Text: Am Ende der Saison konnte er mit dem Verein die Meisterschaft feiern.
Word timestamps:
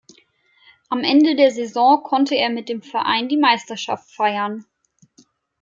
Am 0.89 1.01
Ende 1.03 1.35
der 1.35 1.51
Saison 1.51 2.01
konnte 2.01 2.33
er 2.33 2.49
mit 2.49 2.69
dem 2.69 2.81
Verein 2.81 3.29
die 3.29 3.37
Meisterschaft 3.37 4.09
feiern. 4.09 4.65